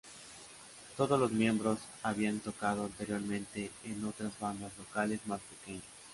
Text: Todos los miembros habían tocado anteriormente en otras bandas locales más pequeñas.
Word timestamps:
Todos 0.97 1.19
los 1.19 1.31
miembros 1.31 1.77
habían 2.01 2.39
tocado 2.39 2.85
anteriormente 2.85 3.69
en 3.83 4.03
otras 4.03 4.31
bandas 4.39 4.75
locales 4.79 5.19
más 5.27 5.39
pequeñas. 5.41 5.83